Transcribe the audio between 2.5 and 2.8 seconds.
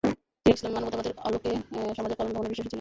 বিশ্বাসী ছিলেন।